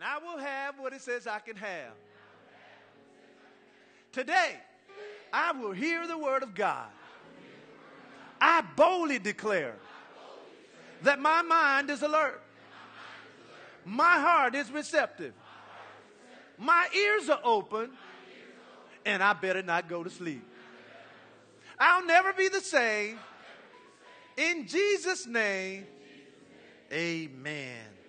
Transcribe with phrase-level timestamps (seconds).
[0.00, 1.92] And I will have what it says I can have.
[4.12, 4.56] Today,
[5.30, 6.88] I will hear the word of God.
[8.40, 9.76] I boldly declare
[11.02, 12.40] that my mind is alert.
[13.84, 15.34] My heart is receptive.
[16.56, 17.90] My ears are open.
[19.04, 20.42] And I better not go to sleep.
[21.78, 23.18] I'll never be the same.
[24.38, 25.86] In Jesus' name,
[26.90, 27.99] amen.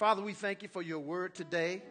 [0.00, 1.82] Father, we thank you for your word today.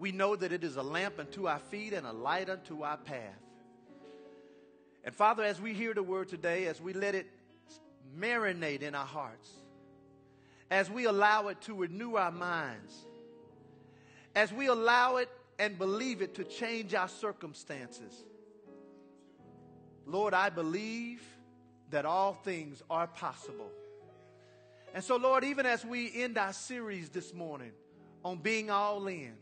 [0.00, 2.96] We know that it is a lamp unto our feet and a light unto our
[2.96, 3.38] path.
[5.04, 7.28] And Father, as we hear the word today, as we let it
[8.18, 9.48] marinate in our hearts,
[10.72, 12.92] as we allow it to renew our minds,
[14.34, 15.28] as we allow it
[15.60, 18.24] and believe it to change our circumstances,
[20.04, 21.22] Lord, I believe
[21.90, 23.70] that all things are possible.
[24.94, 27.72] And so, Lord, even as we end our series this morning
[28.24, 29.34] on being all in,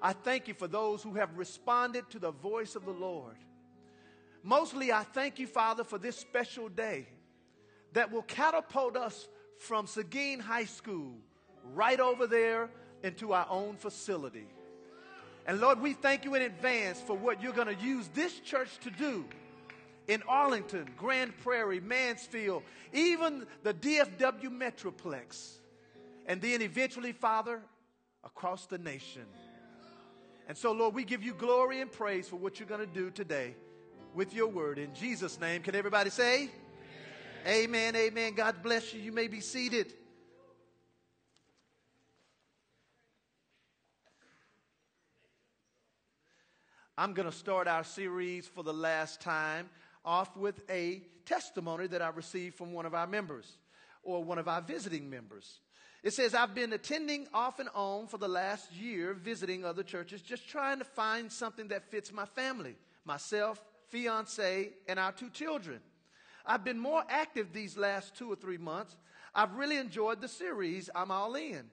[0.00, 3.36] I thank you for those who have responded to the voice of the Lord.
[4.42, 7.06] Mostly, I thank you, Father, for this special day
[7.92, 11.16] that will catapult us from Seguin High School
[11.74, 12.70] right over there
[13.02, 14.46] into our own facility.
[15.46, 18.78] And Lord, we thank you in advance for what you're going to use this church
[18.82, 19.24] to do
[20.10, 25.58] in Arlington, Grand Prairie, Mansfield, even the DFW Metroplex,
[26.26, 27.62] and then eventually, Father,
[28.24, 29.22] across the nation.
[30.48, 33.10] And so, Lord, we give you glory and praise for what you're going to do
[33.10, 33.54] today
[34.12, 34.78] with your word.
[34.80, 36.50] In Jesus' name, can everybody say?
[37.46, 37.96] Amen, amen.
[37.96, 38.34] amen.
[38.34, 39.00] God bless you.
[39.00, 39.94] You may be seated.
[46.98, 49.70] I'm going to start our series for the last time
[50.04, 53.56] off with a testimony that I received from one of our members
[54.02, 55.60] or one of our visiting members.
[56.02, 60.22] It says, I've been attending off and on for the last year, visiting other churches,
[60.22, 62.74] just trying to find something that fits my family,
[63.04, 65.80] myself, fiance, and our two children.
[66.46, 68.96] I've been more active these last two or three months.
[69.34, 71.64] I've really enjoyed the series, I'm All In.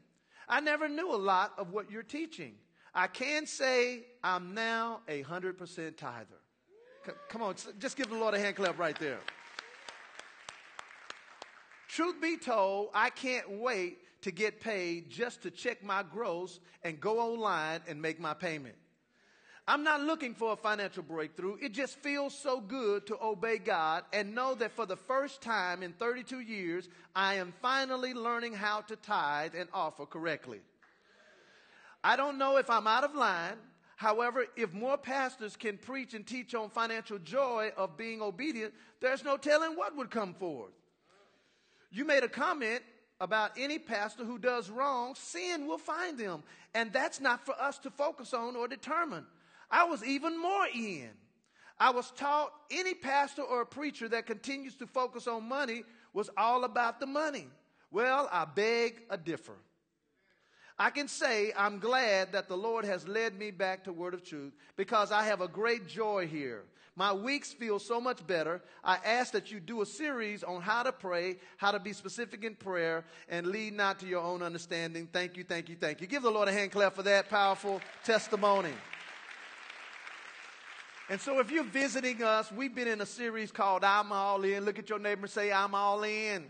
[0.50, 2.56] I never knew a lot of what you're teaching.
[2.94, 6.26] I can say I'm now a 100% tither.
[7.30, 9.20] Come on, just give the Lord a hand clap right there.
[11.90, 17.00] Truth be told, I can't wait to get paid just to check my gross and
[17.00, 18.76] go online and make my payment.
[19.70, 21.58] I'm not looking for a financial breakthrough.
[21.62, 25.84] It just feels so good to obey God and know that for the first time
[25.84, 30.62] in 32 years, I am finally learning how to tithe and offer correctly.
[32.02, 33.58] I don't know if I'm out of line.
[33.98, 39.24] However, if more pastors can preach and teach on financial joy of being obedient, there's
[39.24, 40.72] no telling what would come forth.
[41.90, 42.84] You made a comment
[43.20, 46.44] about any pastor who does wrong, sin will find them.
[46.76, 49.26] And that's not for us to focus on or determine.
[49.72, 51.10] I was even more in.
[51.80, 56.66] I was taught any pastor or preacher that continues to focus on money was all
[56.66, 57.48] about the money.
[57.90, 59.58] Well, I beg a differ.
[60.80, 64.24] I can say I'm glad that the Lord has led me back to Word of
[64.24, 66.64] Truth because I have a great joy here.
[66.96, 68.60] My weeks feel so much better.
[68.84, 72.44] I ask that you do a series on how to pray, how to be specific
[72.44, 75.08] in prayer, and lead not to your own understanding.
[75.14, 76.08] Thank you, thank you, thank you.
[76.08, 78.74] Give the Lord a hand clap for that powerful testimony.
[81.10, 84.66] And so, if you're visiting us, we've been in a series called I'm All In.
[84.66, 86.48] Look at your neighbor and say, I'm all in.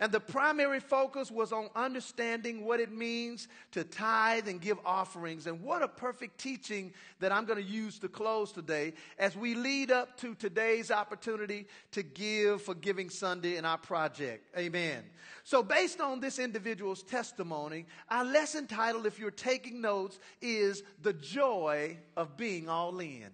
[0.00, 5.46] And the primary focus was on understanding what it means to tithe and give offerings.
[5.46, 9.54] And what a perfect teaching that I'm going to use to close today as we
[9.54, 14.46] lead up to today's opportunity to give for Giving Sunday in our project.
[14.56, 15.04] Amen.
[15.44, 21.12] So, based on this individual's testimony, our lesson title, if you're taking notes, is The
[21.12, 23.28] Joy of Being All In.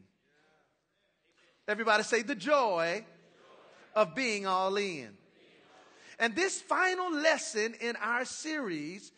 [1.69, 3.05] Everybody say, The joy
[3.95, 5.17] of being all in.
[6.19, 9.13] And this final lesson in our series,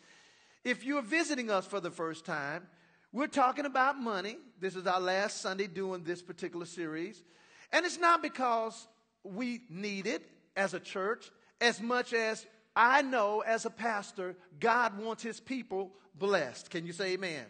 [0.63, 2.67] if you're visiting us for the first time,
[3.11, 4.37] we're talking about money.
[4.59, 7.23] This is our last Sunday doing this particular series.
[7.71, 8.87] And it's not because
[9.23, 11.31] we need it as a church
[11.61, 16.69] as much as I know as a pastor, God wants his people blessed.
[16.69, 17.45] Can you say amen?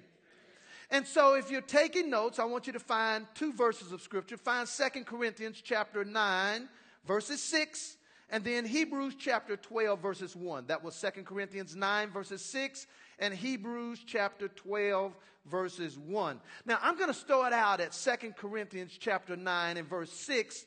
[0.92, 4.38] And so if you're taking notes, I want you to find two verses of scripture.
[4.38, 6.68] Find Second Corinthians chapter 9,
[7.06, 7.98] verses 6
[8.32, 10.68] and then Hebrews chapter 12, verses 1.
[10.68, 12.86] That was 2 Corinthians 9, verses 6,
[13.18, 15.16] and Hebrews chapter 12,
[15.46, 16.40] verses 1.
[16.66, 20.66] Now, I'm going to start out at 2 Corinthians chapter 9 and verse 6.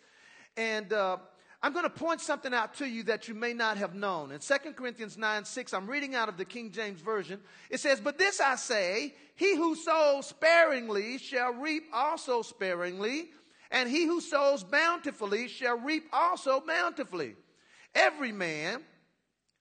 [0.56, 1.18] And uh,
[1.62, 4.32] I'm going to point something out to you that you may not have known.
[4.32, 7.40] In 2 Corinthians 9 6, I'm reading out of the King James Version.
[7.70, 13.30] It says, But this I say, he who sows sparingly shall reap also sparingly,
[13.70, 17.36] and he who sows bountifully shall reap also bountifully.
[17.94, 18.82] Every man,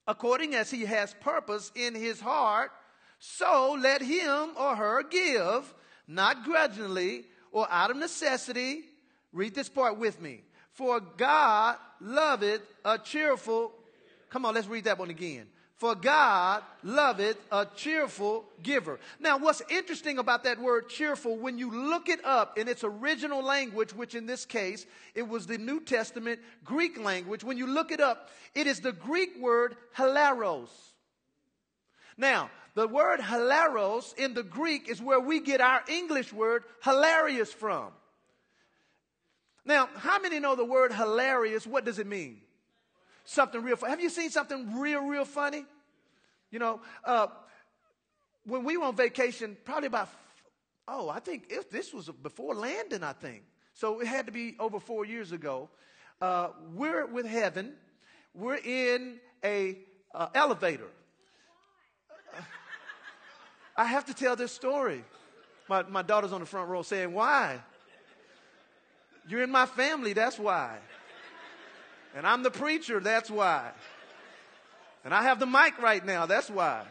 [0.06, 2.70] according as he has purpose in his heart,
[3.18, 5.72] so let him or her give,
[6.08, 8.82] not grudgingly or out of necessity.
[9.32, 10.42] Read this part with me.
[10.72, 13.72] For God loveth a cheerful.
[14.30, 15.46] Come on, let's read that one again.
[15.82, 19.00] For God loveth a cheerful giver.
[19.18, 23.42] Now, what's interesting about that word cheerful, when you look it up in its original
[23.42, 24.86] language, which in this case,
[25.16, 28.92] it was the New Testament Greek language, when you look it up, it is the
[28.92, 30.68] Greek word hilaros.
[32.16, 37.52] Now, the word hilaros in the Greek is where we get our English word hilarious
[37.52, 37.88] from.
[39.64, 41.66] Now, how many know the word hilarious?
[41.66, 42.38] What does it mean?
[43.24, 43.90] Something real funny.
[43.90, 45.64] Have you seen something real, real funny?
[46.52, 47.28] You know, uh,
[48.44, 50.10] when we were on vacation, probably about,
[50.86, 53.42] oh, I think if this was before landing, I think.
[53.74, 55.70] So it had to be over four years ago.
[56.20, 57.72] Uh, we're with heaven.
[58.34, 59.78] We're in a
[60.14, 60.88] uh, elevator.
[63.76, 65.02] I have to tell this story.
[65.68, 67.60] My, my daughter's on the front row saying, Why?
[69.26, 70.78] You're in my family, that's why.
[72.14, 73.70] And I'm the preacher, that's why.
[75.04, 76.84] And I have the mic right now, that's why.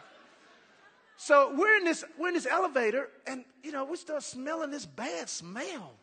[1.18, 4.86] So we're in this, we're in this elevator, and you know, we start smelling this
[4.86, 5.94] bad smell.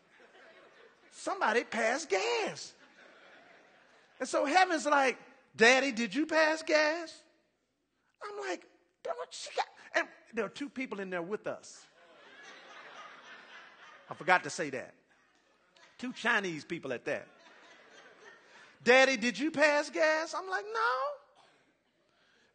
[1.13, 2.73] Somebody passed gas.
[4.21, 5.19] And so heaven's like,
[5.57, 7.23] Daddy, did you pass gas?
[8.23, 8.63] I'm like,
[9.03, 11.85] don't she got and there are two people in there with us.
[14.11, 14.95] I forgot to say that.
[15.99, 17.27] Two Chinese people at that.
[18.85, 20.35] Daddy, did you pass gas?
[20.37, 21.18] I'm like, no.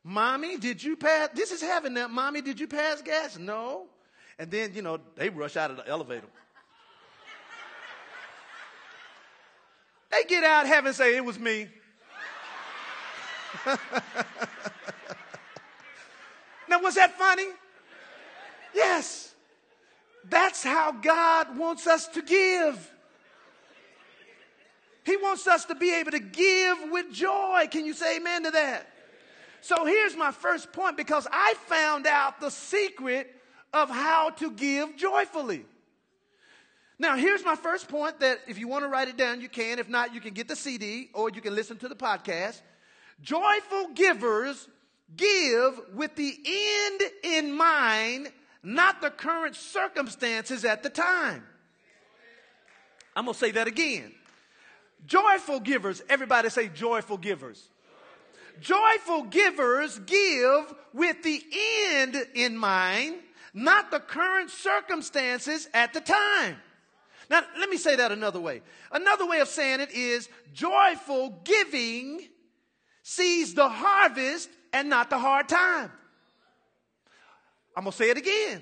[0.03, 1.29] Mommy, did you pass?
[1.33, 2.07] This is heaven now.
[2.09, 3.37] Mommy, did you pass gas?
[3.37, 3.85] No.
[4.37, 6.27] And then, you know, they rush out of the elevator.
[10.11, 11.67] they get out heaven say, it was me.
[16.67, 17.47] now, was that funny?
[18.75, 19.33] Yes.
[20.29, 22.91] That's how God wants us to give.
[25.05, 27.67] He wants us to be able to give with joy.
[27.69, 28.92] Can you say amen to that?
[29.63, 33.33] So here's my first point because I found out the secret
[33.71, 35.63] of how to give joyfully.
[36.99, 39.79] Now, here's my first point that if you want to write it down, you can.
[39.79, 42.61] If not, you can get the CD or you can listen to the podcast.
[43.21, 44.67] Joyful givers
[45.15, 48.33] give with the end in mind,
[48.63, 51.41] not the current circumstances at the time.
[53.15, 54.11] I'm going to say that again.
[55.07, 57.69] Joyful givers, everybody say joyful givers.
[58.61, 61.43] Joyful givers give with the
[61.89, 63.15] end in mind,
[63.53, 66.57] not the current circumstances at the time.
[67.29, 68.61] Now, let me say that another way.
[68.91, 72.27] Another way of saying it is joyful giving
[73.01, 75.91] sees the harvest and not the hard time.
[77.75, 78.61] I'm going to say it again.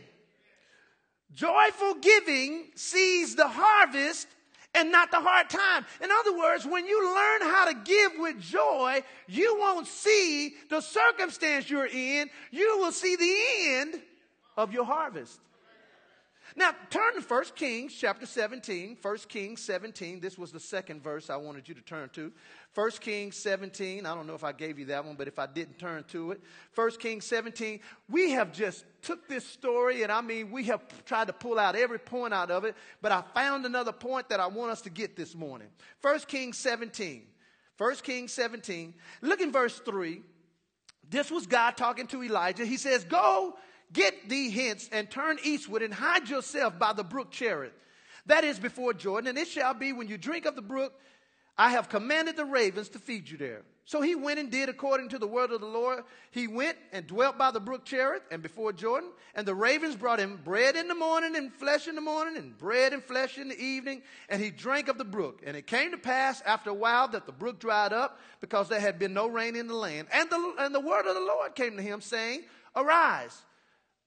[1.34, 4.28] Joyful giving sees the harvest
[4.74, 5.86] and not the hard time.
[6.02, 10.82] In other words, when you learn how to give with joy, you won't see the
[10.82, 13.36] circumstance you're in, you will see the
[13.80, 14.02] end
[14.58, 15.40] of your harvest.
[16.56, 18.98] Now, turn to 1 Kings chapter 17.
[19.02, 20.20] 1 Kings 17.
[20.20, 22.32] This was the second verse I wanted you to turn to.
[22.74, 24.06] 1 Kings 17.
[24.06, 26.32] I don't know if I gave you that one, but if I didn't turn to
[26.32, 26.42] it.
[26.76, 27.80] 1 Kings 17.
[28.10, 31.76] We have just took this story, and I mean, we have tried to pull out
[31.76, 34.90] every point out of it, but I found another point that I want us to
[34.90, 35.68] get this morning.
[36.02, 37.24] 1 Kings 17.
[37.78, 38.94] 1 Kings 17.
[39.22, 40.22] Look in verse 3.
[41.10, 42.66] This was God talking to Elijah.
[42.66, 43.56] He says, Go
[43.94, 47.74] Get thee hence and turn eastward and hide yourself by the brook Cherith.
[48.26, 49.30] That is before Jordan.
[49.30, 50.94] And it shall be when you drink of the brook,
[51.58, 53.64] I have commanded the ravens to feed you there.
[53.84, 56.04] So he went and did according to the word of the Lord.
[56.32, 59.10] He went and dwelt by the brook Cherith and before Jordan.
[59.36, 62.58] And the ravens brought him bread in the morning and flesh in the morning and
[62.58, 64.02] bread and flesh in the evening.
[64.30, 65.42] And he drank of the brook.
[65.46, 68.80] And it came to pass after a while that the brook dried up because there
[68.80, 70.08] had been no rain in the land.
[70.14, 72.44] And the, and the word of the Lord came to him saying,
[72.76, 73.44] Arise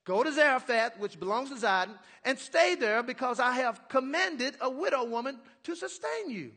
[0.05, 4.69] Go to Zarephath, which belongs to Zidon, and stay there because I have commanded a
[4.69, 6.51] widow woman to sustain you.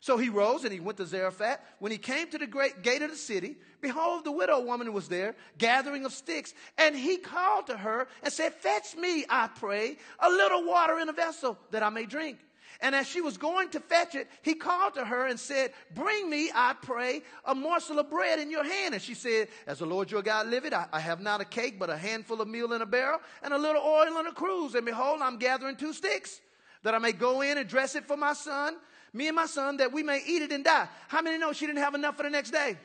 [0.00, 1.60] So he rose and he went to Zarephath.
[1.78, 5.08] When he came to the great gate of the city, behold, the widow woman was
[5.08, 6.54] there, gathering of sticks.
[6.78, 11.10] And he called to her and said, Fetch me, I pray, a little water in
[11.10, 12.38] a vessel that I may drink.
[12.82, 16.30] And as she was going to fetch it, he called to her and said, Bring
[16.30, 18.94] me, I pray, a morsel of bread in your hand.
[18.94, 21.78] And she said, As the Lord your God liveth, I, I have not a cake,
[21.78, 24.74] but a handful of meal in a barrel, and a little oil in a cruse.
[24.74, 26.40] And behold, I'm gathering two sticks,
[26.82, 28.76] that I may go in and dress it for my son,
[29.12, 30.88] me and my son, that we may eat it and die.
[31.08, 32.76] How many know she didn't have enough for the next day?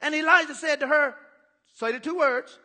[0.00, 1.14] And Elijah said to her,
[1.74, 2.58] Say the two words,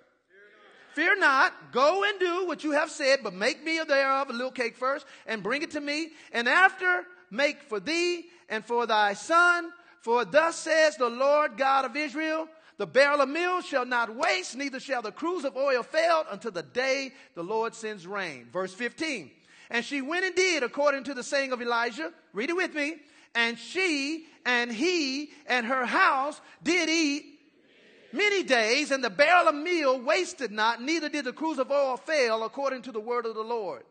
[0.94, 4.52] Fear not, go and do what you have said, but make me thereof a little
[4.52, 9.14] cake first, and bring it to me, and after make for thee and for thy
[9.14, 9.72] son.
[10.02, 12.48] For thus says the Lord God of Israel,
[12.78, 16.52] the barrel of meal shall not waste, neither shall the cruse of oil fail until
[16.52, 18.48] the day the Lord sends rain.
[18.52, 19.30] Verse 15.
[19.70, 22.12] And she went and did according to the saying of Elijah.
[22.34, 22.96] Read it with me.
[23.36, 27.40] And she and he and her house did eat
[28.12, 31.98] many days, and the barrel of meal wasted not, neither did the cruse of oil
[31.98, 33.84] fail, according to the word of the Lord.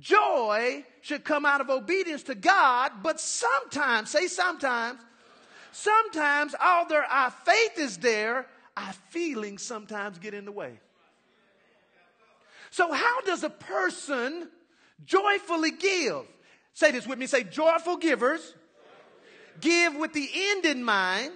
[0.00, 5.00] Joy should come out of obedience to God, but sometimes, say sometimes,
[5.72, 10.80] sometimes, although our faith is there, our feelings sometimes get in the way.
[12.70, 14.48] So, how does a person
[15.04, 16.22] joyfully give?
[16.74, 18.54] Say this with me say, joyful givers
[19.60, 21.32] give with the end in mind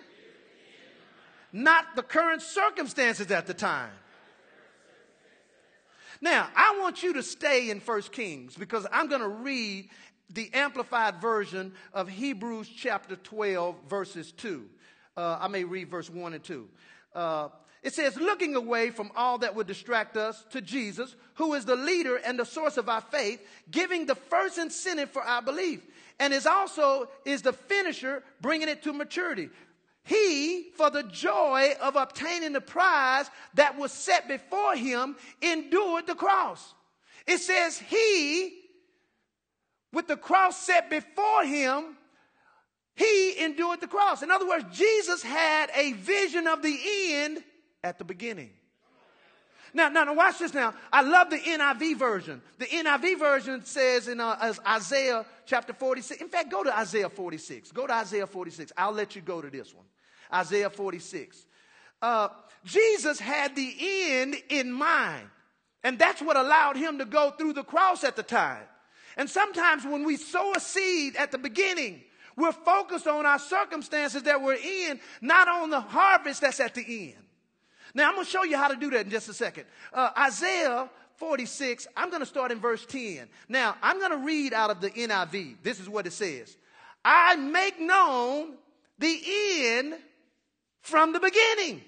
[1.53, 3.91] not the current circumstances at the time.
[6.21, 9.89] Now, I want you to stay in 1 Kings because I'm going to read
[10.31, 14.67] the amplified version of Hebrews chapter 12, verses 2.
[15.17, 16.69] Uh, I may read verse 1 and 2.
[17.15, 17.49] Uh,
[17.83, 21.77] it says, looking away from all that would distract us to Jesus, who is the
[21.77, 25.81] leader and the source of our faith, giving the first incentive for our belief,
[26.19, 29.49] and is also is the finisher, bringing it to maturity.
[30.03, 36.15] He, for the joy of obtaining the prize that was set before him, endured the
[36.15, 36.75] cross.
[37.27, 38.59] It says, He,
[39.93, 41.97] with the cross set before him,
[42.99, 44.23] he endured the cross.
[44.23, 46.77] In other words, Jesus had a vision of the
[47.13, 47.45] end
[47.85, 48.51] at the beginning.
[49.75, 50.75] Now, now, now, watch this now.
[50.93, 52.41] I love the NIV version.
[52.59, 56.23] The NIV version says in uh, Isaiah chapter 46.
[56.23, 57.73] In fact, go to Isaiah 46.
[57.73, 58.73] Go to Isaiah 46.
[58.77, 59.85] I'll let you go to this one.
[60.33, 61.45] Isaiah 46.
[62.01, 62.29] Uh,
[62.65, 65.27] Jesus had the end in mind,
[65.85, 68.65] and that's what allowed him to go through the cross at the time.
[69.17, 72.03] And sometimes when we sow a seed at the beginning,
[72.37, 77.11] we're focused on our circumstances that we're in, not on the harvest that's at the
[77.11, 77.25] end.
[77.95, 79.65] Now, I'm going to show you how to do that in just a second.
[79.93, 83.29] Uh, Isaiah 46, I'm going to start in verse 10.
[83.49, 85.57] Now, I'm going to read out of the NIV.
[85.63, 86.57] This is what it says
[87.05, 88.55] I make known
[88.99, 89.21] the
[89.77, 89.95] end
[90.83, 91.83] from the beginning.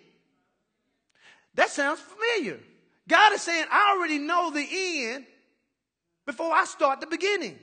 [1.54, 2.60] That sounds familiar.
[3.08, 5.26] God is saying, I already know the end
[6.26, 7.58] before I start the beginning.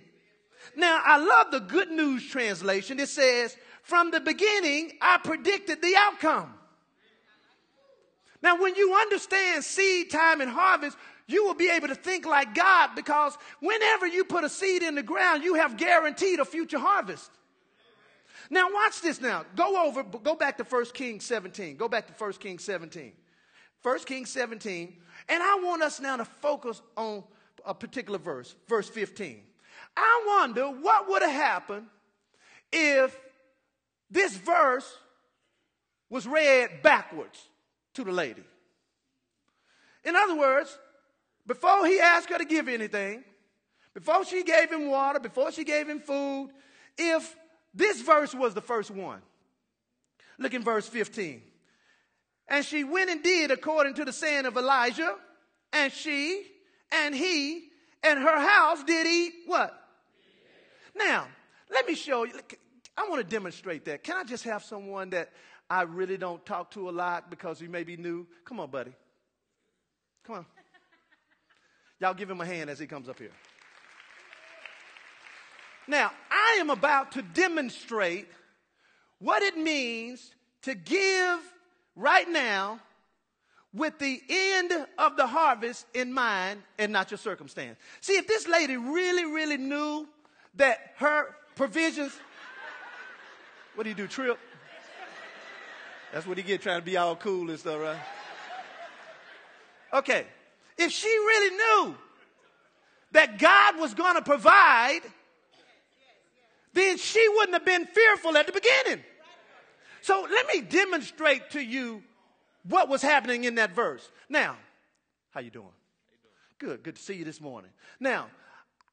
[0.75, 2.99] Now, I love the good news translation.
[2.99, 6.53] It says, From the beginning, I predicted the outcome.
[8.41, 12.55] Now, when you understand seed time and harvest, you will be able to think like
[12.55, 16.79] God because whenever you put a seed in the ground, you have guaranteed a future
[16.79, 17.31] harvest.
[18.49, 19.43] Now watch this now.
[19.55, 21.75] Go over, go back to 1 Kings 17.
[21.75, 23.11] Go back to 1 Kings 17.
[23.83, 24.95] 1 Kings 17.
[25.27, 27.23] And I want us now to focus on
[27.65, 29.41] a particular verse, verse 15.
[29.97, 31.87] I wonder what would have happened
[32.71, 33.19] if
[34.09, 34.97] this verse
[36.09, 37.49] was read backwards
[37.97, 38.43] to the lady.
[40.05, 40.77] In other words,
[41.45, 43.23] before he asked her to give anything,
[43.93, 46.49] before she gave him water, before she gave him food,
[46.97, 47.35] if
[47.73, 49.21] this verse was the first one.
[50.37, 51.41] Look in verse 15.
[52.47, 55.15] And she went and did according to the saying of Elijah,
[55.73, 56.43] and she
[56.91, 57.69] and he
[58.03, 59.73] and her house did eat what?
[60.95, 61.25] Now,
[61.71, 62.33] let me show you.
[62.95, 64.03] I want to demonstrate that.
[64.03, 65.29] Can I just have someone that
[65.69, 68.25] I really don't talk to a lot because he may be new?
[68.45, 68.93] Come on, buddy.
[70.25, 70.45] Come on.
[71.99, 73.31] Y'all give him a hand as he comes up here.
[75.87, 78.27] Now, I am about to demonstrate
[79.19, 80.33] what it means
[80.63, 81.39] to give
[81.95, 82.79] right now
[83.73, 87.77] with the end of the harvest in mind and not your circumstance.
[88.01, 90.07] See, if this lady really, really knew
[90.55, 92.11] that her provisions,
[93.75, 94.37] what do you do, trip?
[96.13, 97.99] That's what he get trying to be all cool and stuff, right?
[99.93, 100.25] Okay.
[100.77, 101.95] If she really knew
[103.11, 105.01] that God was going to provide
[106.77, 109.03] then she wouldn't have been fearful at the beginning.
[110.01, 112.03] So let me demonstrate to you
[112.69, 114.07] what was happening in that verse.
[114.29, 114.57] Now,
[115.31, 115.73] how you doing?
[116.59, 117.71] Good, good to see you this morning.
[117.99, 118.27] Now,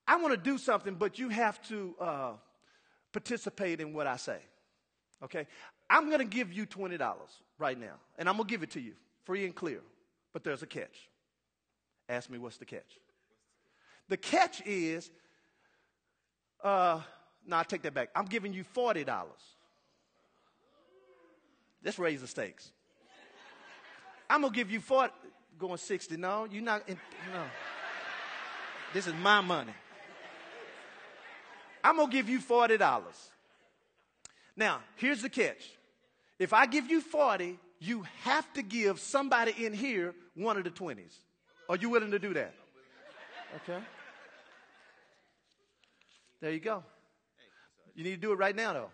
[0.09, 2.33] I want to do something, but you have to uh,
[3.13, 4.39] participate in what I say.
[5.23, 5.47] Okay?
[5.89, 6.99] I'm going to give you $20
[7.59, 8.93] right now, and I'm going to give it to you
[9.25, 9.81] free and clear.
[10.33, 11.09] But there's a catch.
[12.09, 12.99] Ask me what's the catch.
[14.09, 15.11] The catch is,
[16.63, 17.01] uh,
[17.47, 18.11] no, I take that back.
[18.15, 19.07] I'm giving you $40.
[21.83, 22.71] Let's raise the stakes.
[24.29, 25.13] I'm going to give you 40,
[25.59, 26.17] going 60.
[26.17, 26.99] No, you're not, in,
[27.33, 27.43] no.
[28.93, 29.75] This is my money.
[31.83, 33.13] I'm going to give you $40.
[34.57, 35.63] Now, here's the catch.
[36.39, 40.71] If I give you 40, you have to give somebody in here one of the
[40.71, 41.15] 20s.
[41.69, 42.55] Are you willing to do that?
[43.57, 43.79] Okay.
[46.41, 46.83] There you go.
[47.95, 48.91] You need to do it right now, though.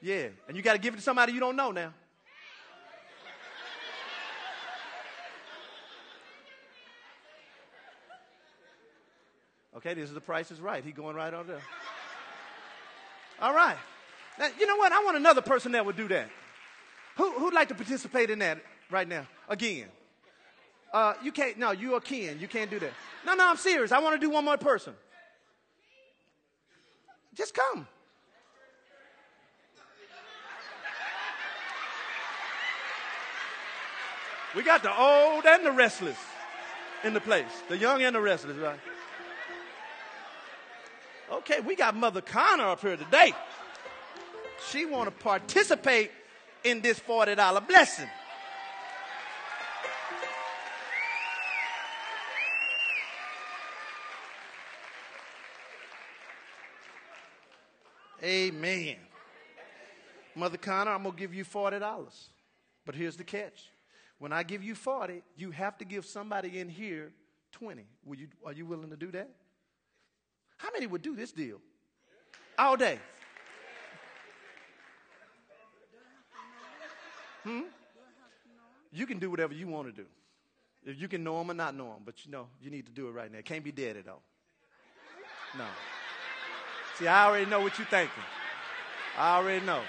[0.00, 1.92] Yeah, and you got to give it to somebody you don't know now.
[9.76, 10.84] Okay, this is the price is right.
[10.84, 11.62] He going right on there.
[13.44, 13.76] All right.
[14.38, 14.90] Now, you know what?
[14.90, 16.30] I want another person that would do that.
[17.16, 18.58] Who, who'd like to participate in that
[18.90, 19.26] right now?
[19.50, 19.88] Again.
[20.90, 22.38] Uh, you can't, no, you are Ken.
[22.40, 22.92] You can't do that.
[23.26, 23.92] No, no, I'm serious.
[23.92, 24.94] I want to do one more person.
[27.34, 27.86] Just come.
[34.56, 36.16] We got the old and the restless
[37.02, 37.44] in the place.
[37.68, 38.78] The young and the restless, right?
[41.32, 43.32] Okay, we got Mother Connor up here today.
[44.70, 46.10] She want to participate
[46.64, 48.08] in this $40 blessing.
[58.22, 58.96] Amen.
[60.34, 62.28] Mother Connor, I'm going to give you $40.
[62.86, 63.70] But here's the catch.
[64.18, 67.12] When I give you 40, you have to give somebody in here
[67.52, 67.84] 20.
[68.04, 69.30] Will you, are you willing to do that?
[70.56, 71.60] How many would do this deal?
[72.58, 72.98] All day.
[77.42, 77.62] Hmm?
[78.92, 80.06] You can do whatever you want to do.
[80.86, 82.92] If you can know them or not know them, but you know, you need to
[82.92, 83.40] do it right now.
[83.44, 84.22] Can't be dead at all.
[85.56, 85.64] No.
[86.98, 88.22] See, I already know what you're thinking.
[89.18, 89.80] I already know.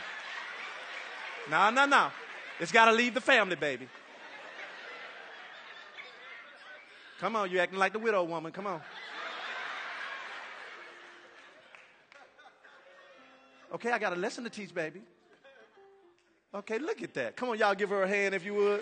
[1.49, 2.07] No, no, no.
[2.59, 3.87] It's got to leave the family, baby.
[7.19, 8.51] Come on, you're acting like the widow woman.
[8.51, 8.81] Come on.
[13.75, 15.01] Okay, I got a lesson to teach, baby.
[16.53, 17.35] Okay, look at that.
[17.35, 18.81] Come on, y'all give her a hand if you would.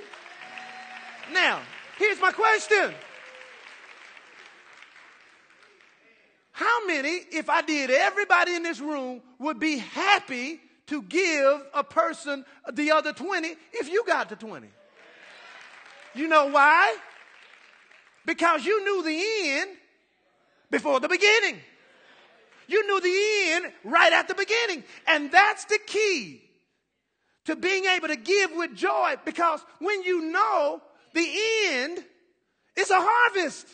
[1.33, 1.61] Now,
[1.97, 2.93] here's my question.
[6.51, 11.83] How many, if I did, everybody in this room would be happy to give a
[11.83, 14.67] person the other 20 if you got the 20?
[16.13, 16.95] You know why?
[18.27, 19.71] Because you knew the end
[20.69, 21.61] before the beginning.
[22.67, 24.83] You knew the end right at the beginning.
[25.07, 26.41] And that's the key
[27.45, 30.81] to being able to give with joy because when you know
[31.13, 31.27] the
[31.67, 32.03] end
[32.75, 33.67] is a harvest.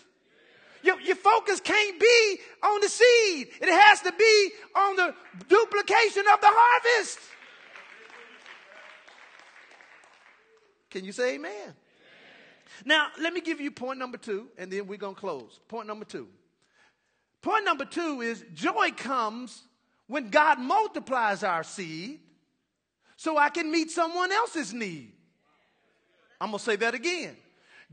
[0.81, 3.49] Your, your, focus can't be on the seed.
[3.61, 5.15] It has to be on the
[5.49, 7.19] duplication of the harvest.
[10.89, 11.51] Can you say amen?
[11.51, 11.75] amen?
[12.85, 15.59] Now, let me give you point number two, and then we're going to close.
[15.67, 16.27] Point number two.
[17.41, 19.63] Point number two is joy comes
[20.07, 22.19] when God multiplies our seed
[23.15, 25.13] so I can meet someone else's need.
[26.41, 27.35] I'm going to say that again.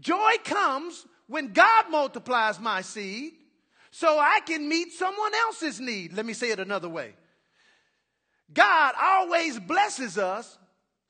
[0.01, 3.33] Joy comes when God multiplies my seed
[3.91, 6.13] so I can meet someone else's need.
[6.13, 7.15] Let me say it another way.
[8.53, 10.59] God always blesses us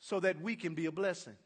[0.00, 1.36] so that we can be a blessing.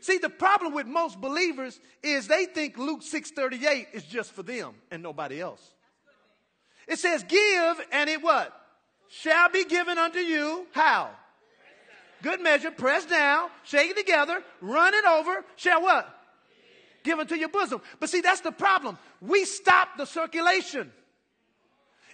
[0.00, 4.74] See, the problem with most believers is they think Luke 6:38 is just for them
[4.90, 5.74] and nobody else.
[6.86, 8.54] It says, "Give and it what?
[9.08, 11.10] Shall be given unto you how?
[12.22, 16.14] Good measure, pressed down, shake it together, run it over, shall what?
[17.04, 17.80] Give to your bosom.
[18.00, 18.98] But see, that's the problem.
[19.20, 20.92] We stop the circulation.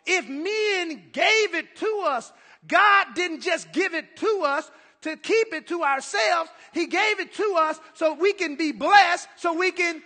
[0.07, 2.33] If men gave it to us,
[2.67, 4.71] God didn't just give it to us,
[5.05, 6.51] to keep it to ourselves.
[6.73, 10.03] He gave it to us so we can be blessed, so we can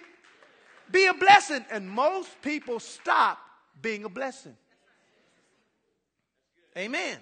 [0.91, 1.65] be a blessing.
[1.71, 3.39] And most people stop
[3.81, 4.57] being a blessing.
[6.77, 7.17] Amen.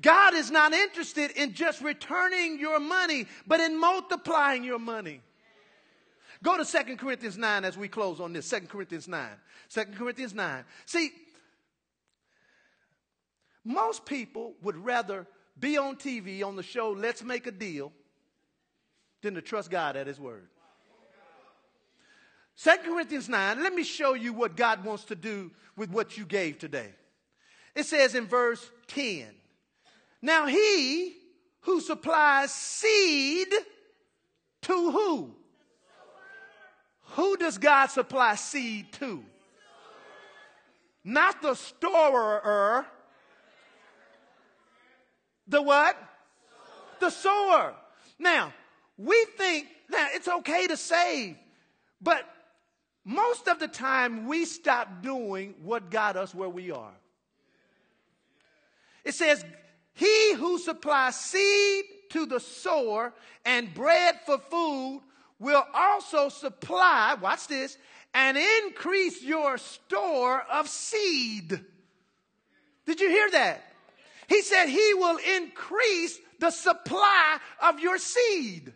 [0.00, 5.20] God is not interested in just returning your money, but in multiplying your money.
[6.44, 8.48] Go to 2 Corinthians 9 as we close on this.
[8.48, 9.28] 2 Corinthians 9.
[9.68, 10.64] 2 Corinthians 9.
[10.86, 11.10] See,
[13.64, 15.26] most people would rather
[15.60, 17.92] be on TV on the show Let's Make a Deal
[19.22, 20.48] than to trust God at His Word.
[22.62, 26.26] 2 Corinthians 9, let me show you what God wants to do with what you
[26.26, 26.90] gave today.
[27.74, 29.26] It says in verse 10
[30.20, 31.16] Now he
[31.62, 33.48] who supplies seed
[34.62, 35.34] to who?
[37.12, 39.24] Who does God supply seed to?
[41.02, 42.86] Not the storer.
[45.50, 45.96] The what?
[47.00, 47.74] The sower.
[48.18, 48.52] Now,
[48.96, 51.36] we think that it's okay to save,
[52.00, 52.24] but
[53.04, 56.92] most of the time we stop doing what got us where we are.
[59.04, 59.44] It says,
[59.94, 63.12] He who supplies seed to the sower
[63.44, 65.02] and bread for food
[65.40, 67.76] will also supply, watch this,
[68.14, 71.60] and increase your store of seed.
[72.86, 73.69] Did you hear that?
[74.30, 78.72] He said he will increase the supply of your seed.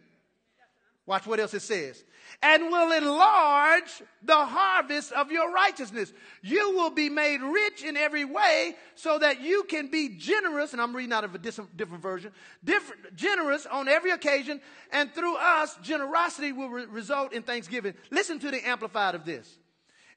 [1.07, 2.05] Watch what else it says
[2.43, 6.13] and will enlarge the harvest of your righteousness.
[6.43, 10.83] You will be made rich in every way so that you can be generous, and
[10.83, 11.71] I'm reading out of a different,
[12.03, 14.61] version, different, generous on every occasion,
[14.93, 17.95] and through us, generosity will re- result in thanksgiving.
[18.11, 19.59] Listen to the amplified of this.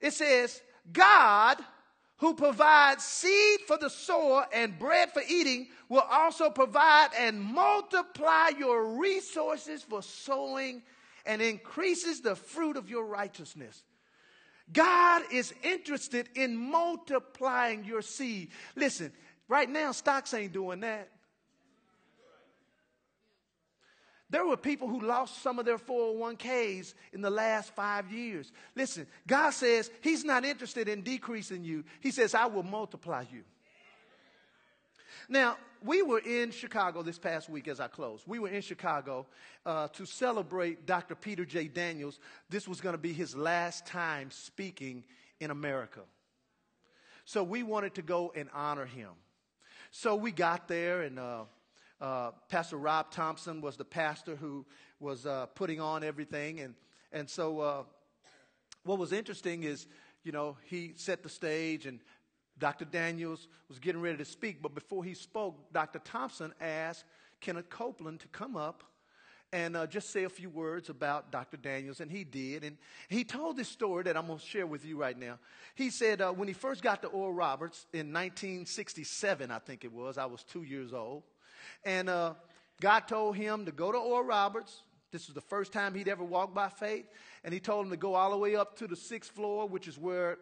[0.01, 1.57] It says, God
[2.17, 8.49] who provides seed for the sower and bread for eating will also provide and multiply
[8.57, 10.81] your resources for sowing
[11.25, 13.83] and increases the fruit of your righteousness.
[14.73, 18.49] God is interested in multiplying your seed.
[18.75, 19.11] Listen,
[19.47, 21.09] right now, stocks ain't doing that.
[24.29, 28.51] There were people who lost some of their 401ks in the last five years.
[28.75, 33.43] Listen, God says He's not interested in decreasing you, He says, I will multiply you.
[35.29, 38.23] Now, we were in Chicago this past week as I close.
[38.25, 39.27] We were in Chicago
[39.65, 41.15] uh, to celebrate Dr.
[41.15, 41.67] Peter J.
[41.67, 42.19] Daniels.
[42.49, 45.03] This was going to be his last time speaking
[45.39, 46.01] in America.
[47.25, 49.09] So we wanted to go and honor him.
[49.91, 51.43] So we got there, and uh,
[51.99, 54.65] uh, Pastor Robb Thompson was the pastor who
[54.99, 56.59] was uh, putting on everything.
[56.59, 56.75] And,
[57.11, 57.83] and so uh,
[58.83, 59.87] what was interesting is,
[60.23, 61.99] you know, he set the stage and
[62.59, 62.85] Dr.
[62.85, 65.99] Daniels was getting ready to speak, but before he spoke, Dr.
[65.99, 67.05] Thompson asked
[67.39, 68.83] Kenneth Copeland to come up
[69.53, 71.55] and uh, just say a few words about Dr.
[71.55, 72.63] Daniels, and he did.
[72.63, 75.39] And he told this story that I'm going to share with you right now.
[75.75, 79.93] He said uh, when he first got to Oral Roberts in 1967, I think it
[79.93, 81.23] was, I was two years old,
[81.83, 82.33] and uh,
[82.81, 84.81] God told him to go to Oral Roberts.
[85.11, 87.05] This was the first time he'd ever walked by faith,
[87.43, 89.87] and he told him to go all the way up to the sixth floor, which
[89.87, 90.37] is where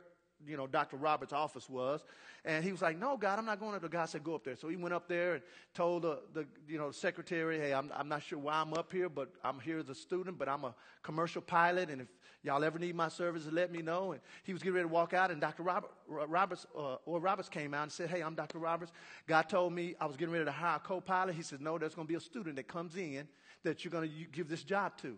[0.47, 0.97] you know, Dr.
[0.97, 2.03] Roberts' office was.
[2.43, 3.89] And he was like, no, God, I'm not going up there.
[3.89, 4.55] God said, go up there.
[4.55, 5.43] So he went up there and
[5.73, 9.09] told the, the you know, secretary, hey, I'm, I'm not sure why I'm up here,
[9.09, 11.89] but I'm here as a student, but I'm a commercial pilot.
[11.89, 12.07] And if
[12.43, 14.11] y'all ever need my services, let me know.
[14.11, 15.63] And he was getting ready to walk out, and Dr.
[15.63, 18.59] Robert, Roberts, uh, or Roberts came out and said, hey, I'm Dr.
[18.59, 18.91] Roberts.
[19.27, 21.35] God told me I was getting ready to hire a co-pilot.
[21.35, 23.27] He said, no, there's going to be a student that comes in
[23.63, 25.17] that you're going to give this job to.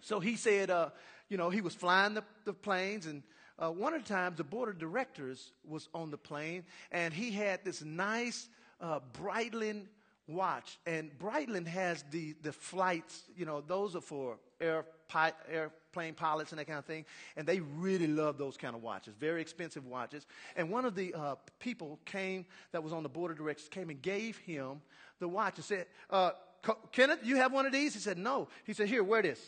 [0.00, 0.90] So he said, uh,
[1.28, 3.22] you know, he was flying the, the planes and
[3.58, 7.32] uh, one of the times the board of directors was on the plane and he
[7.32, 8.48] had this nice
[8.80, 9.86] uh, Breitling
[10.28, 10.78] watch.
[10.86, 16.52] And Breitling has the, the flights, you know, those are for air, pi- airplane pilots
[16.52, 17.04] and that kind of thing.
[17.36, 20.26] And they really love those kind of watches, very expensive watches.
[20.54, 23.90] And one of the uh, people came that was on the board of directors came
[23.90, 24.80] and gave him
[25.18, 26.30] the watch and said, uh,
[26.92, 27.94] Kenneth, you have one of these?
[27.94, 28.48] He said, no.
[28.64, 29.40] He said, here, wear this.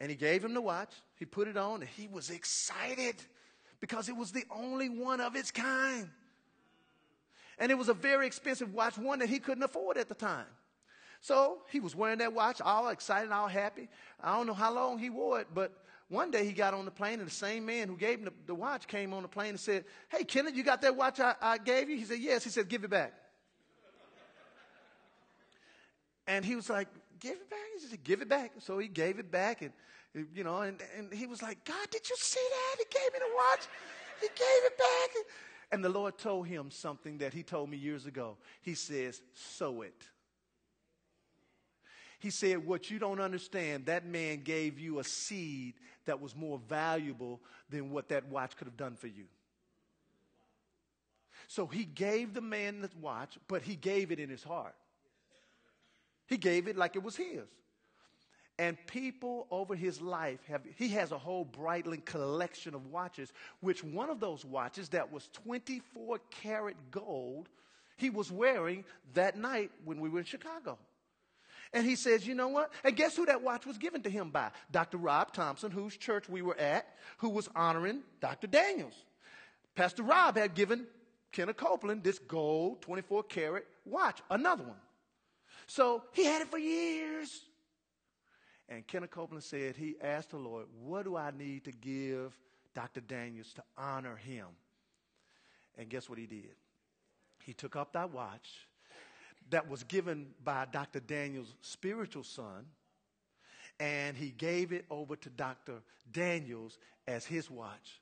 [0.00, 0.92] And he gave him the watch.
[1.16, 3.16] He put it on and he was excited
[3.80, 6.08] because it was the only one of its kind.
[7.58, 10.46] And it was a very expensive watch, one that he couldn't afford at the time.
[11.20, 13.88] So he was wearing that watch, all excited, all happy.
[14.22, 15.72] I don't know how long he wore it, but
[16.08, 18.32] one day he got on the plane, and the same man who gave him the,
[18.46, 21.34] the watch came on the plane and said, Hey, Kenneth, you got that watch I,
[21.40, 21.96] I gave you?
[21.96, 22.44] He said, Yes.
[22.44, 23.12] He said, Give it back.
[26.26, 26.88] and he was like,
[27.20, 27.58] Give it back?
[27.74, 28.52] He said, Give it back.
[28.58, 29.72] So he gave it back, and
[30.34, 32.76] you know, and, and he was like, God, did you see that?
[32.78, 33.66] He gave me the watch.
[34.20, 35.10] He gave it back.
[35.70, 38.36] And the Lord told him something that he told me years ago.
[38.62, 40.02] He says, sow it.
[42.18, 45.74] He said, What you don't understand, that man gave you a seed
[46.06, 49.26] that was more valuable than what that watch could have done for you.
[51.46, 54.74] So he gave the man the watch, but he gave it in his heart.
[56.28, 57.48] He gave it like it was his.
[58.58, 63.84] And people over his life have, he has a whole Breitling collection of watches, which
[63.84, 67.48] one of those watches that was 24 karat gold,
[67.96, 70.76] he was wearing that night when we were in Chicago.
[71.72, 72.72] And he says, You know what?
[72.82, 74.50] And guess who that watch was given to him by?
[74.72, 74.96] Dr.
[74.96, 76.86] Robb Thompson, whose church we were at,
[77.18, 78.46] who was honoring Dr.
[78.48, 79.04] Daniels.
[79.76, 80.86] Pastor Robb had given
[81.30, 84.76] Kenneth Copeland this gold 24 karat watch, another one.
[85.68, 87.42] So he had it for years.
[88.68, 92.36] And Kenneth Copeland said he asked the Lord, What do I need to give
[92.74, 93.00] Dr.
[93.00, 94.46] Daniels to honor him?
[95.76, 96.56] And guess what he did?
[97.44, 98.66] He took up that watch
[99.50, 101.00] that was given by Dr.
[101.00, 102.66] Daniels' spiritual son,
[103.78, 105.80] and he gave it over to Dr.
[106.12, 108.00] Daniels as his watch.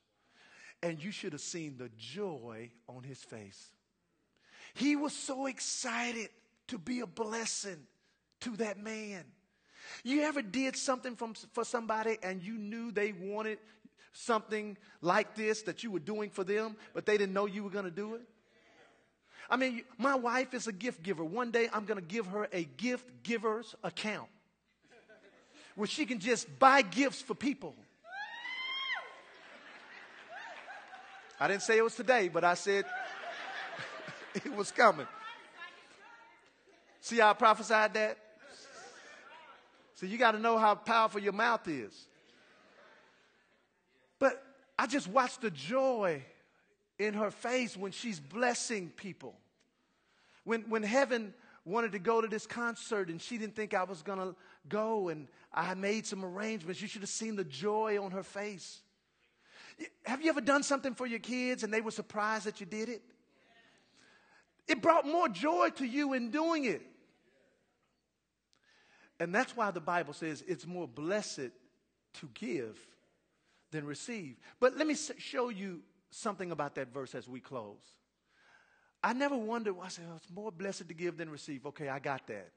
[0.83, 3.71] And you should have seen the joy on his face.
[4.75, 6.29] He was so excited
[6.69, 7.79] to be a blessing
[8.41, 9.25] to that man.
[10.05, 13.59] You ever did something from, for somebody and you knew they wanted
[14.13, 17.71] something like this that you were doing for them, but they didn't know you were
[17.71, 18.23] going to do it?
[19.49, 21.25] I mean, my wife is a gift giver.
[21.25, 24.29] One day I'm going to give her a gift giver's account
[25.77, 27.75] where she can just buy gifts for people.
[31.39, 32.87] I didn't say it was today, but I said
[34.35, 35.07] it was coming.
[37.07, 38.19] See how I prophesied that?
[39.95, 42.09] So you got to know how powerful your mouth is.
[44.19, 44.43] But
[44.77, 46.25] I just watched the joy
[46.99, 49.37] in her face when she's blessing people.
[50.43, 51.33] When, when heaven
[51.65, 54.35] wanted to go to this concert and she didn't think I was going to
[54.69, 58.81] go and I made some arrangements, you should have seen the joy on her face.
[60.07, 62.89] Have you ever done something for your kids and they were surprised that you did
[62.89, 63.03] it?
[64.67, 66.83] It brought more joy to you in doing it.
[69.19, 71.51] And that's why the Bible says it's more blessed
[72.15, 72.79] to give
[73.71, 74.37] than receive.
[74.61, 77.81] But let me show you something about that verse as we close.
[79.03, 81.67] I never wondered, I said, oh, it's more blessed to give than receive.
[81.67, 82.51] Okay, I got that.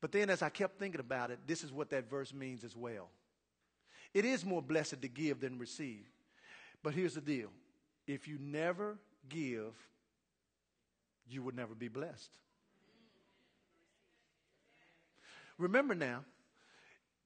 [0.00, 2.76] But then as I kept thinking about it, this is what that verse means as
[2.76, 3.08] well.
[4.12, 6.06] It is more blessed to give than receive.
[6.82, 7.48] But here's the deal
[8.06, 9.74] if you never give,
[11.26, 12.30] you would never be blessed.
[15.58, 16.24] Remember now,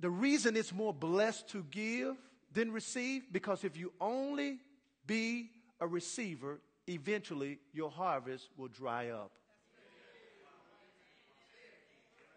[0.00, 2.16] the reason it's more blessed to give
[2.52, 4.58] than receive, because if you only
[5.06, 9.32] be a receiver, eventually your harvest will dry up.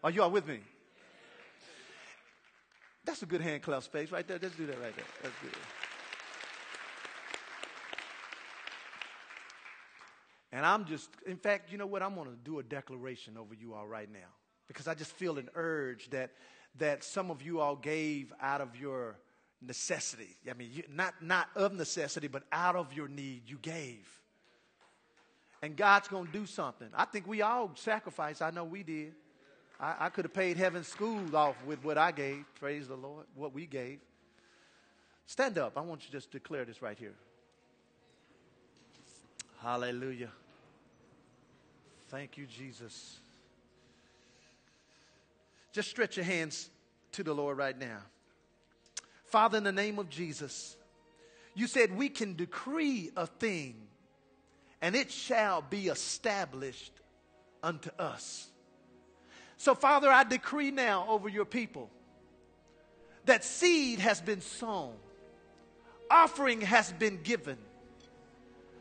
[0.03, 0.59] Are you all with me?
[3.03, 4.39] That's a good hand clap space right there.
[4.41, 5.05] Let's do that right there.
[5.21, 5.51] That's good.
[10.53, 12.01] And I'm just, in fact, you know what?
[12.01, 14.19] I'm going to do a declaration over you all right now
[14.73, 16.31] because I just feel an urge that
[16.79, 19.17] that some of you all gave out of your
[19.61, 20.37] necessity.
[20.49, 24.07] I mean, you, not not of necessity, but out of your need, you gave.
[25.61, 26.87] And God's going to do something.
[26.93, 28.41] I think we all sacrificed.
[28.41, 29.13] I know we did.
[29.79, 32.45] I, I could have paid heaven's school off with what I gave.
[32.59, 33.99] Praise the Lord, what we gave.
[35.27, 35.77] Stand up.
[35.77, 37.13] I want you to just declare this right here.
[39.61, 40.31] Hallelujah.
[42.09, 43.19] Thank you, Jesus.
[45.71, 46.69] Just stretch your hands
[47.13, 47.99] to the Lord right now.
[49.25, 50.75] Father, in the name of Jesus,
[51.55, 53.75] you said we can decree a thing
[54.81, 56.91] and it shall be established
[57.63, 58.47] unto us.
[59.57, 61.89] So, Father, I decree now over your people
[63.25, 64.93] that seed has been sown,
[66.09, 67.57] offering has been given,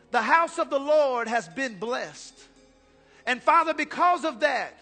[0.09, 2.33] the house of the Lord has been blessed.
[3.25, 4.77] And, Father, because of that,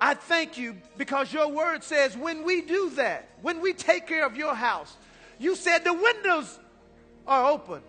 [0.00, 4.24] I thank you because your word says when we do that, when we take care
[4.24, 4.96] of your house,
[5.38, 6.58] you said the windows
[7.26, 7.82] are open,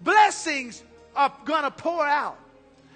[0.00, 0.82] blessings
[1.16, 2.38] are going to pour out.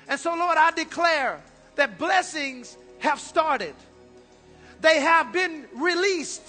[0.08, 1.40] And so, Lord, I declare
[1.74, 3.74] that blessings have started,
[4.80, 6.42] they have been released,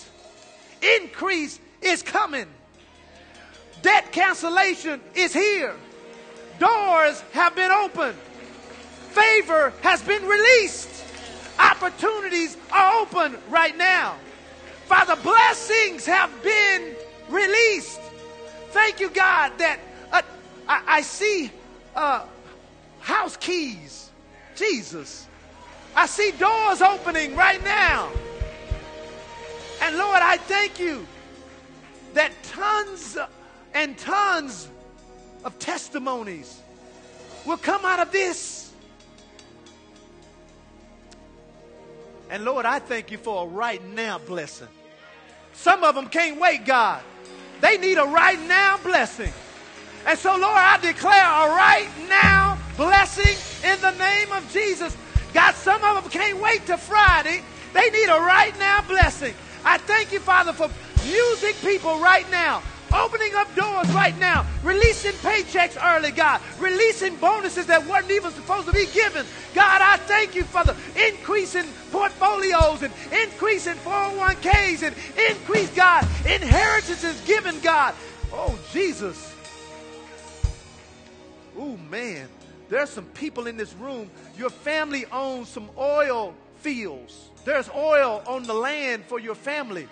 [1.00, 2.48] increase is coming,
[3.82, 5.76] debt cancellation is here,
[6.60, 8.18] doors have been opened,
[9.10, 11.06] favor has been released.
[11.62, 14.16] Opportunities are open right now.
[14.86, 16.96] Father, blessings have been
[17.30, 18.02] released.
[18.72, 19.80] Thank you, God, that
[20.12, 20.22] uh,
[20.68, 21.52] I, I, see
[21.96, 22.26] uh,
[23.00, 24.10] house keys.
[24.56, 25.28] Jesus.
[25.96, 28.10] I see doors opening right now.
[29.82, 31.06] And Lord, I thank you
[32.14, 33.18] that tons
[33.74, 34.68] and tons
[35.44, 36.62] of testimonies
[37.46, 38.71] will come out of this.
[42.32, 44.70] And Lord, I thank you for a right now blessing.
[45.52, 47.04] Some of them can't wait, God.
[47.60, 49.32] They need a right now blessing.
[50.08, 53.38] And so, Lord, I declare a right now blessing
[53.70, 54.96] in the name of Jesus.
[55.34, 57.44] God, some of them can't wait till Friday.
[57.74, 59.34] They need a right now blessing.
[59.66, 60.70] I thank you, Father, for
[61.06, 67.66] using people right now opening up doors right now, releasing paychecks early, God, releasing bonuses
[67.68, 69.26] that weren't even supposed to be given.
[69.54, 70.76] God, I thank you for the
[71.08, 74.96] increase in portfolios and increase in 401ks and
[75.30, 77.94] increase, God, inheritances given, God.
[78.34, 79.36] Oh, Jesus.
[81.58, 82.28] Oh, man.
[82.70, 84.10] There's some people in this room.
[84.38, 87.30] Your family owns some oil fields.
[87.44, 89.88] There's oil on the land for your family.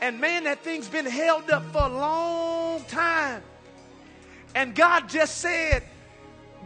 [0.00, 3.42] And man, that thing's been held up for a long time.
[4.54, 5.82] And God just said,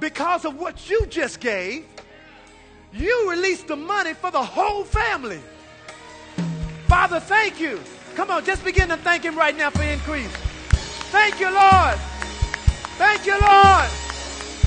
[0.01, 1.85] because of what you just gave,
[2.92, 5.40] you released the money for the whole family.
[6.87, 7.81] Father, thank you.
[8.14, 10.31] Come on, just begin to thank Him right now for increase.
[11.11, 11.99] Thank you, Lord.
[12.97, 13.90] Thank you, Lord.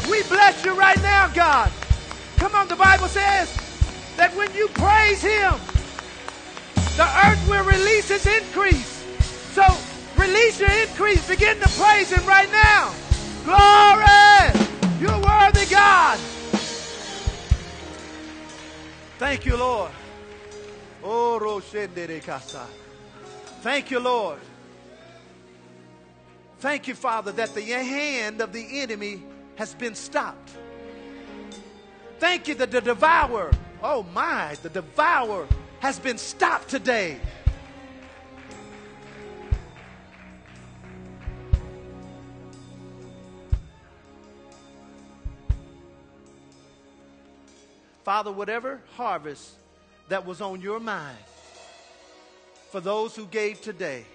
[0.10, 1.71] We bless you right now, God.
[2.38, 3.56] Come on, the Bible says
[4.17, 5.53] that when you praise Him,
[6.97, 9.05] the earth will release its increase.
[9.53, 9.63] So
[10.17, 11.27] release your increase.
[11.27, 12.93] Begin to praise Him right now.
[13.45, 14.67] Glory!
[14.99, 16.17] You're worthy, God.
[19.19, 19.91] Thank you, Lord.
[21.03, 21.62] Oh,
[23.62, 24.39] Thank you, Lord.
[26.60, 29.21] Thank you, Father, that the hand of the enemy
[29.55, 30.49] has been stopped.
[32.19, 33.51] Thank you that the devourer,
[33.83, 35.47] oh my, the devourer
[35.79, 37.19] has been stopped today.
[48.03, 49.51] Father, whatever harvest
[50.07, 51.17] that was on your mind
[52.71, 54.05] for those who gave today,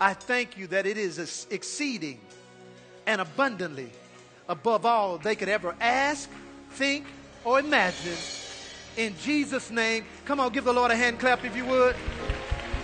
[0.00, 2.20] I thank you that it is exceeding
[3.06, 3.90] and abundantly
[4.48, 6.30] above all they could ever ask,
[6.70, 7.06] think,
[7.44, 8.16] or imagine
[9.00, 10.04] in Jesus' name.
[10.26, 11.96] Come on, give the Lord a hand clap if you would.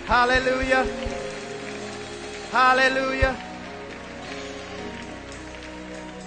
[0.05, 0.83] Hallelujah.
[2.49, 3.37] Hallelujah.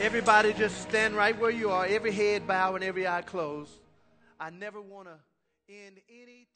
[0.00, 3.72] Everybody just stand right where you are, every head bow and every eye closed.
[4.38, 5.18] I never want to
[5.68, 6.46] end any